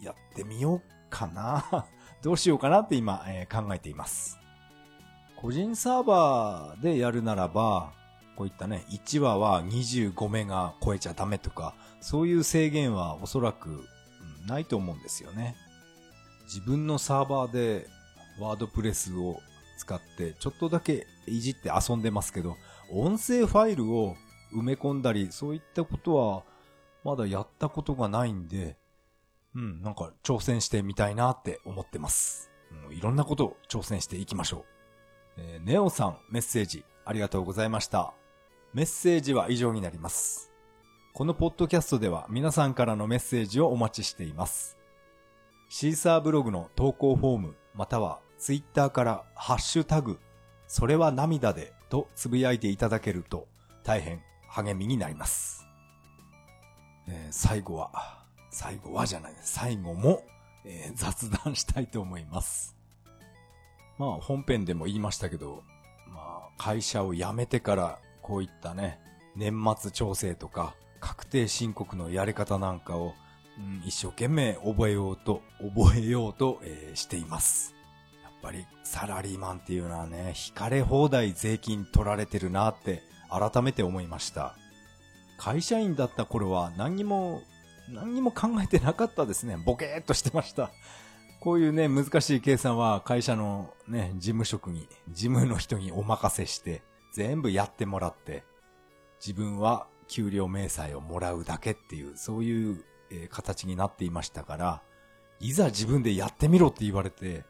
[0.00, 1.86] やってみようかな。
[2.22, 4.38] どうしようかなって今、えー、考えています。
[5.36, 7.92] 個人サーバーでやるならば、
[8.36, 13.84] こういったね、1話は25メガ超えちゃダメとか、そういう制限はおそらく、
[14.46, 15.56] ないと思うんですよね。
[16.44, 17.88] 自分のサーバーで
[18.38, 19.40] ワードプレスを
[19.78, 22.56] 使ってちょっとだけいじって遊んでますけど、
[22.92, 24.14] 音声ファイルを
[24.54, 26.44] 埋め込んだり、そういったことは
[27.04, 28.76] まだやったことがないんで、
[29.54, 32.50] うん、なんか挑戦してみたいなって思ってます。
[32.90, 34.75] う、いろんなことを挑戦していきましょう。
[35.36, 38.14] えー、ネオさんメッセージありがとうございました。
[38.72, 40.52] メッセージは以上になります。
[41.14, 44.76] このポッドキャストでは皆さんからのメッセージをお待ちしています。
[45.68, 50.18] シーサーブログの投稿フォームまたはツイッターからハッシュタグ、
[50.66, 53.48] それは涙でとつぶやいていただけると
[53.82, 55.66] 大変励みになります。
[57.08, 59.54] えー、最後は、最後はじゃないです。
[59.54, 60.22] 最後も、
[60.64, 62.75] えー、雑談したいと思います。
[63.98, 65.62] まあ本編でも言いましたけど、
[66.08, 68.98] まあ会社を辞めてからこういったね、
[69.36, 73.14] 年末調整とか確定申告のやり方なんかを、
[73.58, 77.74] うん、一生懸命覚えようと、覚えようと、えー、しています。
[78.22, 84.56] やっぱりサラリーマンっていうのはね、引かれ放題税金取られてるなって改めて思いました。
[85.38, 87.42] 会社員だった頃は何にも、
[87.88, 89.56] 何にも考えてなかったですね。
[89.56, 90.70] ボケーっとしてました。
[91.46, 96.82] こういうね、難しい計算は会社のね、事務職に、事務の人にお任せして、
[97.12, 98.42] 全部やってもらって、
[99.24, 102.84] 自分は給料明細をもらうだけっていう、そういう、
[103.30, 104.82] 形になっていましたから、
[105.38, 107.44] いざ自分でやってみろって言われて、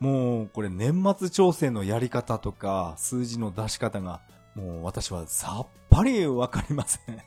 [0.00, 4.20] もうこれ年末調整のやり方とか数字の出し方が
[4.54, 7.18] もう私はさっぱりわかりません。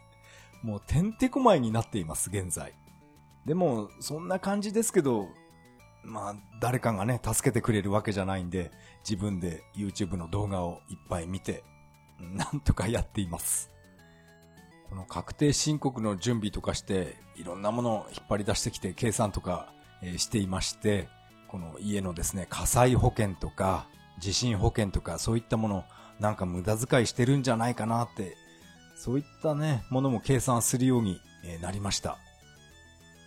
[0.62, 2.76] もうてんてこまいになっています、現在。
[3.48, 5.28] でも、そんな感じですけど、
[6.04, 8.72] まあ、誰かがね、助けてくれるわけじゃないんで、
[9.08, 11.64] 自分で YouTube の動画をいっぱい見て、
[12.20, 13.72] なんとかやっています。
[14.90, 21.08] この確定申告の準備とかして、いろんなものを引っ張り出してきて計算とか、えしていまして、
[21.48, 23.88] この家のですね、火災保険とか、
[24.20, 25.86] 地震保険とか、そういったもの、
[26.20, 28.36] なんか無駄遣いしてるんじゃないかなって、
[28.96, 31.20] そういったね、ものも計算するように
[31.62, 32.18] なりました。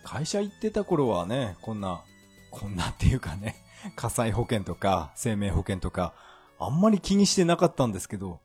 [0.03, 2.03] 会社行ってた頃はね、こんな、
[2.51, 3.63] こんなっていうかね、
[3.95, 6.13] 火災保険とか生命保険とか、
[6.59, 8.41] あんまり気にしてなかったんですけど、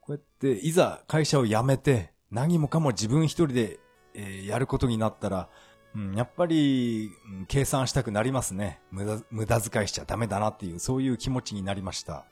[0.00, 3.78] こうやっていざ会社を辞めて何もかも自分一人で、
[4.14, 5.48] えー、やることになったら、
[5.94, 8.80] うん、やっぱり、うん、計算したくなりますね。
[8.90, 12.24] 無駄、無駄遣いしちゃダメだなっていう、そういう気持ちになりました。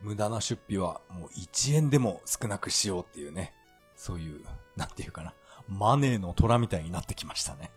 [0.00, 3.54] 無駄な出費はもう1円でも少なくしようっていうね。
[3.96, 4.44] そういう、
[4.76, 5.34] なんていうかな。
[5.68, 7.70] マネーの虎みたいになってきましたね。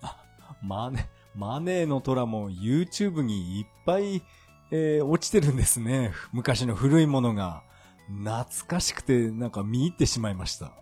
[0.00, 0.16] あ、
[0.62, 4.22] マネ、マネーの虎も YouTube にいっぱい、
[4.70, 6.12] えー、落ちてるんですね。
[6.32, 7.62] 昔の古いものが。
[8.08, 10.72] 懐かしくてなんか見入ってしまいました。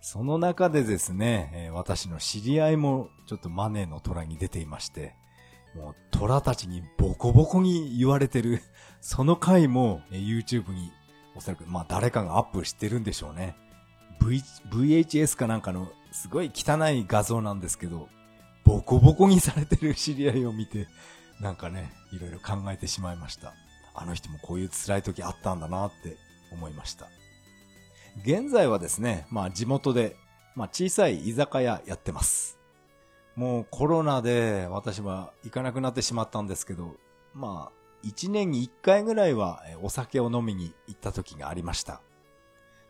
[0.00, 5.14] その中でですね、えー、私の知り合いもちょっとマネーの虎に出ていまして、
[5.74, 8.62] もう虎たちにボコボコに言われてる、
[9.00, 10.92] その回も、えー、YouTube に
[11.34, 13.56] おそらくまあ誰かがアップしてるんでしょうね。
[14.20, 18.08] v、VHS かなんかのすごい汚い画像なんですけど、
[18.68, 20.88] ボコボコにされてる知り合いを見て、
[21.40, 23.54] なんかね、いろいろ考えてしまいました。
[23.94, 26.18] あの人もこういう辛い時あったんだなって
[26.52, 27.06] 思いました。
[28.26, 30.16] 現在はですね、まあ地元で、
[30.54, 32.58] まあ小さい居酒屋やってます。
[33.36, 36.94] もうコロナで私は行かなくなってしまったんですけど、
[37.32, 42.02] まあ一年に一回ぐらいはお酒を飲みに行った時がありました。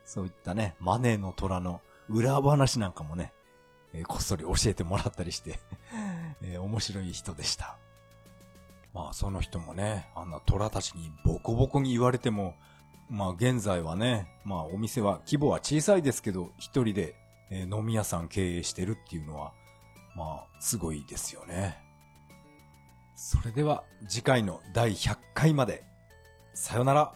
[0.04, 3.32] そういったね、マネーの虎の裏話なんかもね、
[3.92, 5.58] えー、こっそり教えてもらったりして
[6.42, 7.76] えー、面白い人でした。
[8.94, 12.54] まあその人もね、あんな虎たちにボコボコに言われても、
[13.08, 17.14] まあ現在はね、まあお店は規模は小さいですけど、一人で、
[17.50, 19.52] えー、飲み屋さん経営してるっていうのは、
[20.16, 21.78] まあすごいですよね。
[23.14, 25.84] それでは次回の第100回まで。
[26.54, 27.14] さよなら。